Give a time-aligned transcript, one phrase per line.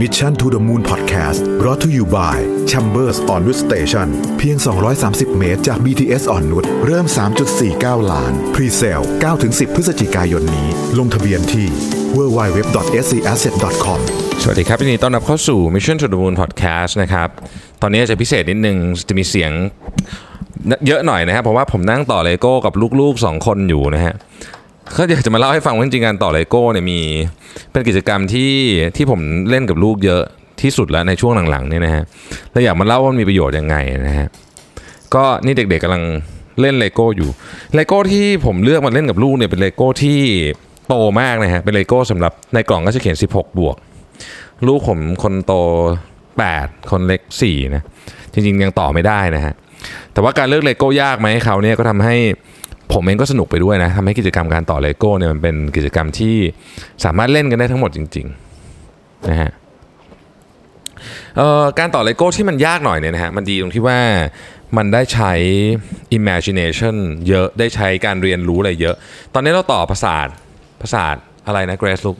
[0.00, 2.36] Mission to the Moon Podcast รอ t to you by
[2.70, 4.56] Chambers on Wood Station เพียง
[4.98, 7.06] 230 เมตรจาก BTS อ่อนนุชเริ่ม
[7.58, 9.04] 3.49 ล้าน Pre-sale
[9.38, 10.68] 9-10 พฤศจิกายนนี้
[10.98, 11.66] ลงทะเบียนที่
[12.16, 14.00] www.scasset.com
[14.42, 17.28] สวัสดีครับยินดีต้อนรับเข้าสู่ Mission to the Moon Podcast นะครับ
[17.82, 19.50] ตอนนี้จะพิเศษนิดนึง จะมีเสียง
[20.86, 24.14] เยอะหน่อยนะครับ เพราะว่าผมนั่งต่อเลโก้กับลูกๆ 2 คนอยู่นะฮะ
[24.96, 27.00] ก็อยากจะมาเล่าให้ฟังว่าจริงๆการต่อเลโก้เนี่ยมี
[27.70, 28.52] เป็นกิจกรรมที่
[28.96, 29.20] ที่ผม
[29.50, 30.22] เล่นกับลูกเยอะ
[30.62, 32.02] ที่สุดแล้วในช่วงหลังๆเนี่ยนะฮะ
[32.52, 33.76] แล้วอยากมาเล่าว่ามันมีประโยชน์ยังไง
[34.08, 34.28] นะฮะ
[35.14, 36.04] ก็นี่เด็กๆกำลัง
[36.60, 37.30] เล่นเลโก้อยู่
[37.74, 40.20] เลโก้ที่ผมเลือกมาเล่นกับลูกเนี่ยเป็นเลโก้ที่
[40.88, 43.76] โตมากนะฮะเป็นเลโก้สำหรับในกล่องก็จะเขียน 16 บวก
[44.66, 45.52] ลูกผมคนโต
[46.22, 47.82] 8 คนเล็ก4นะ
[48.32, 49.54] จริงๆยังต่อไม่ได้นะฮะ
[50.12, 52.16] แต่ว่าการเลือกเลโก้ยากให้เขาเนี่ยก็ทำให้
[52.92, 56.34] ผมเองก็สนุกไปด้วยนะทำให้กิจกรรมการต่อเลโก้เนี่ยมันเป็นกิจกรรมที่
[57.04, 59.50] สามารถเล่นกันได้ทั้งหมดจริงๆนะฮะ
[61.78, 64.00] การต่อเลโก้ที่มันยากหน่อยเนี่ยนะฮะมันดีตรงที่ว่า
[64.76, 65.32] มันได้ใช้
[66.18, 66.96] imagination
[67.28, 68.96] เยอะได้ใช้การเรียนรู้อะไรเยอะ
[69.34, 70.16] ตอนนี้เราต่อภาษา
[70.82, 71.04] ภาษา
[71.46, 72.16] อะไรนะเกรซลูก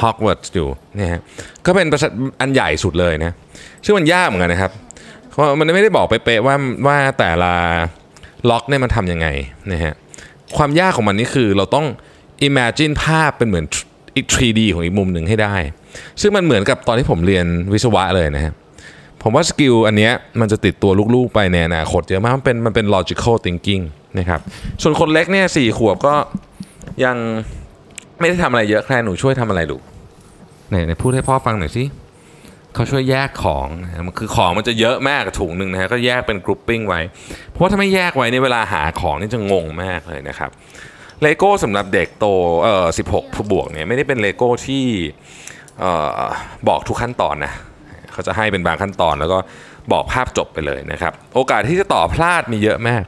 [0.00, 1.20] ฮอกวอตส์อยู่เนี่ยฮะ
[1.66, 3.32] ก็เป็นประสาทอันใหญ่สุดเลยนะ
[3.84, 4.72] ซึ่งมันยากเหมือนกันนะครับ
[5.30, 7.52] เพราะมันไม่ได้บอกเป๊ะๆว่าว่าแต่ละ
[8.50, 9.28] ล็อกเนี่ยมันทำยังไง
[9.72, 9.94] นะฮะ
[10.56, 11.86] ความยากของมันนี่คือเราต้อง
[12.48, 13.64] imagine ภาพเป็นเหมือน
[14.16, 15.54] อีก 3D ของอีกมุมหนึ่งให้ได้
[16.20, 18.52] ซึ่งมันเหมือนกับตอนที่ผมเรียนวิศวะเลยนะฮะ
[19.22, 23.82] ผมว่า skill อันเนี้ยมันจะติดตัวลูกๆไปในอนาคตเยอะมากมันเป็นมันเป็น logical thinking
[24.18, 24.40] นะครับ
[24.82, 26.14] ส่วนคนเล็กเนี่ยสี่ขวบก็
[27.04, 27.16] ยัง
[28.18, 29.82] ไม่ได้ทำอะไรเยอะแค่หนูช่วยทำอะไรลูก
[30.68, 31.84] ไหนไหนพูดให้พ่อฟังหน่อยสิ
[32.74, 33.66] เขาช่วยแยกของ
[34.06, 37.00] มันคือของมันจะเยอะมากถุงหนึ่งนะฮะก็แยกเป็น grouping ไว้
[37.50, 40.50] เพราะว่าถ้าไม่แยกไว้ในเวลาหาของนี่จะงงมากเลยนะครับ
[41.22, 42.26] เลโก้สำหรับเด็กโต
[42.62, 44.84] เอ่อ16บวกเนี่ยไม่ได้เป็นเลโก้ที่
[45.80, 46.18] เอ่อ
[46.68, 47.52] บอกทุกขั้นตอนนะ
[48.12, 49.38] เขาจะให้เป็นบางขั้นตอนแล้วก็
[49.92, 53.04] บอกภาพจบไปเลยนะครับ โอกาสที่จะต่อพลาดมีเยอะมาก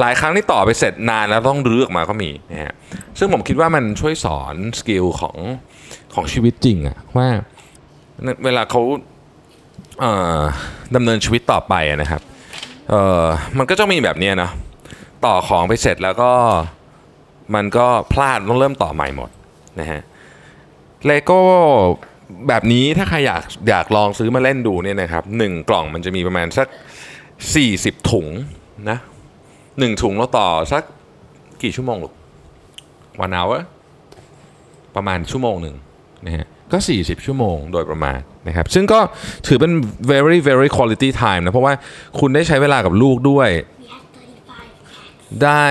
[0.00, 2.74] หลายครั้งที่ต่อไปเสร็จนานแล้วต้องรื้อออกมาก็มีนะฮะ
[3.18, 5.36] ซึ่งผมคิดว่ามันช่วยสอน skill ของ
[6.14, 7.28] ของชีวิตจริงอะว่า
[8.44, 8.82] เวลาเขา
[10.00, 12.22] ดำเนินชีวิตต่อไปนะครับ
[12.88, 13.24] เออ
[13.58, 14.50] มันก็จะมีแบบนี้นะ
[15.26, 16.32] ต่อของไปเสร็จแล้วก็
[17.54, 19.30] มันก็พลาดต้องเริ่มต่อใหม่หมด
[19.80, 20.02] นะฮะ
[21.06, 21.40] เลโก้
[22.48, 26.68] แบบนี้ถ้าใครอยากอยากลองซื้อมาเล่นดูเนี่ยนะครับหนึ่งกล่องมันจะมีประมาณสัก
[27.38, 28.26] 40 ถุง
[28.90, 28.98] นะ
[29.78, 30.82] หนึ่งถุงเราต่อสัก
[31.62, 32.14] กี่ชั่วโมงลูก
[33.24, 33.60] one hour
[34.96, 35.76] ประมาณชั่วโมงหนึ่ง
[36.26, 39.00] นะฮะก็ 40 ชั่วโมงโดยประมาณนะครับ ซึ่งก็
[39.46, 39.72] ถือเป็น
[40.10, 41.74] very very quality time นะ เพราะว่า
[42.20, 43.48] คุณได้ใช้เวลากับลูกด้วย
[45.44, 45.64] ได้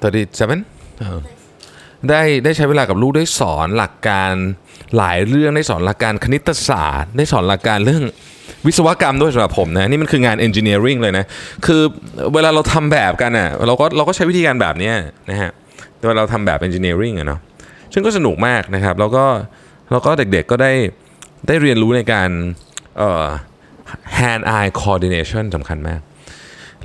[0.00, 1.20] 37เออ
[2.08, 4.32] ได้ได้ใช้เวลากับลูกได้สอนหลักการ
[4.96, 8.04] หลายเรื่องได้สอนหลักการคณิตศาสตร์ ได้สอนหลักการเรื่อง
[8.66, 11.24] วิศวกรรมด้วยสำหรับผมนะนี่มันคืองาน engineering เลยนะ
[11.66, 11.82] คือ
[12.34, 14.94] เวลาเราทำแบบกันอะเราก็เราก็ใช้วิธีการแบบเนี้ย
[15.30, 15.50] นะฮะ
[15.98, 17.40] เวลาเราทำแบบ engineering อะเนาะ
[17.92, 19.24] ซึ่งก็สนุกมากนะครับ แล้วก็
[19.90, 20.72] แล้วก็เด็กๆก็ได้
[21.46, 22.30] ได้เรียนรู้ในการ
[24.18, 26.00] hand eye coordination สำคัญมาก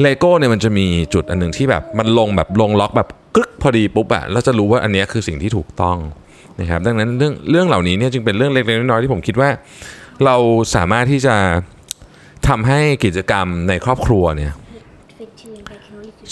[0.01, 5.97] เลโก้เนี่ยมันจะมีจุดอันหนึ่งที่แบบมันลงแบบลงล็อกแบบกึกพอดีปุ๊บอะแล้วจะรู้ว่าอันนี้คือสิ่งที่ถูกต้อง
[6.59, 9.49] นะครับดังนั้นเรื่องเรื่องเหล่านี้เนี่ยจึงเป็นเรื่องเล็กๆน้อยๆที่ผมคิดว่า
[10.25, 10.35] เรา
[10.75, 11.35] สามารถที่จะ
[12.47, 14.53] ทำให้กิจกรรมในครอบครัวเนี่ย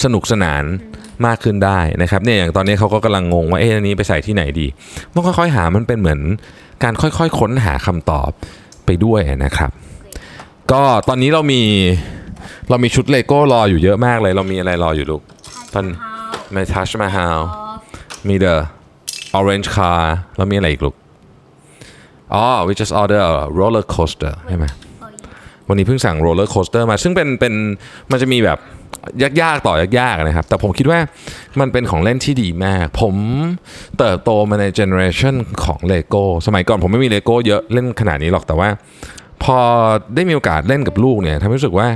[0.03, 0.63] สนุกสนาน
[1.25, 4.67] มากขึ้นได้นะครับเนี่ยอย่างตอนนี้เขาก็กำลังงงว่าเอ๊ะอันนี้ไปใส่ที่ไหนดี
[5.13, 6.19] ต้องค่อยๆหามันเป็นเหมือน
[6.83, 8.29] การค่อยๆค้นหาคำตอบ
[8.85, 9.71] ไปด้วยนะครับ
[10.71, 11.61] ก็ตอนนี้เรามี
[12.69, 15.21] เรามีชุดเลโก้รออยู่เยอะมากเลย เรามีอะไรรออยู่ลูก
[15.73, 15.85] ตอน
[16.53, 17.39] มีทัชมาฮาล
[18.27, 18.59] มีเดอะ
[19.39, 20.01] orange car
[20.37, 20.95] แล้วมีอะไรอีกลูก
[22.33, 24.65] อ๋อ we just order a roller coaster ใช่ไหม
[25.67, 27.53] วันนี้เพิ่งสั่ง roller coaster มา ซึ่งเป็นเป็น
[28.11, 28.59] มันจะมีแบบ
[29.41, 30.99] ยากๆต่อยากๆนะครับ แต่ผมคิดว่า
[31.59, 33.15] มันเป็นของเล่นที่ดีมาก ผม
[33.99, 38.69] เติบโตมาในเจเนอเรชันของเลโก้สมัยก่อนผมไม่มีเลโก้เยอะเล่นขนาดนี้หรอกแต่ว่า
[39.43, 39.57] พอ
[40.15, 41.87] ได้มีโอกาสเล่นกับลูกเนี่ยทำให้รู้สึกว่า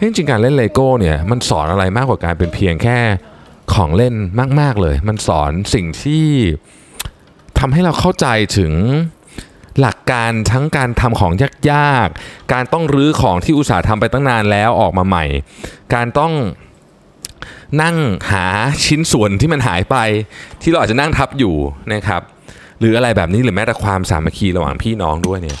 [0.00, 2.98] จริงๆการเล่นเลโก้เนี่ยมันสอนอะไรมากกว่าการเป็นเพียงแค่
[3.74, 4.14] ของเล่น
[4.60, 6.26] มาก ๆเลย มันสอนสิ่งที่
[7.58, 8.26] ทำให้เราเข้าใจ
[8.58, 8.72] ถึง
[9.80, 11.32] หลักการทั้งการทำของ
[11.72, 15.24] ยากๆ การต้องรื้อของที่อุตสาห์ทำไปตั้งนานแล้วออกมาใหม่
[15.94, 16.32] การต้อง
[17.82, 17.96] นั่ง
[18.30, 18.44] หา
[18.86, 19.96] ชิ้นส่วนที่มันหายไป
[20.62, 21.54] ที่เราอาจจะนั่งทับอยู่
[21.94, 22.22] นะครับ
[22.78, 25.58] หรืออะไรแบบนี้หรือแม้แต่ความสามัคคีระหว่างพี่น้องด้วยเนี่ย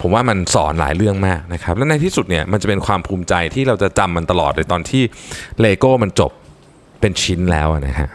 [0.00, 5.02] ผมว่ามันสอนหลายเรื่องมากนะครับและในที่สุดเนี่ยมันจะเป็นความภูมิใจที่เราจะจำมันตลอดเลยตอนที่
[5.60, 6.32] เลโก้มันจบ
[7.00, 8.10] เป็นชิ้นแล้วนะฮะ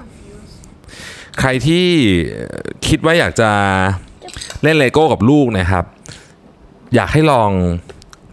[1.39, 1.85] ใครที่
[2.87, 3.49] คิดว่าอยากจะ
[4.63, 5.86] เล่นเลโก้กับลูกนะครับ
[6.95, 7.50] อยากให้ลอง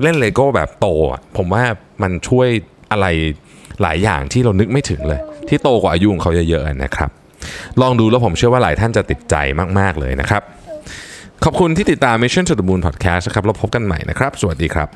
[0.03, 1.65] เล่นเลโก้แบบโตอะผมว่า
[2.03, 2.49] มันช่วย
[2.93, 3.07] อะไร
[3.83, 7.11] หลายอย่างที่เรานึกไม่ถึงเลย ที่โตกว่าอายุของเขาเยอะๆนะครับ
[7.83, 9.35] ลองดูแล้วผมเชื่อว่าหลายท่านจะติดใจ
[9.79, 10.43] มากๆเลยนะครับ
[11.45, 14.89] ขอบคุณที่ติดตาม Mission to the Moon Podcast นะครับแล้วพบกันใหม่นะครับ สวัสดีครับ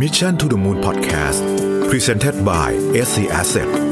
[0.00, 1.42] Mission to the Moon Podcast
[1.90, 2.68] Presented by
[3.06, 3.85] SC Asset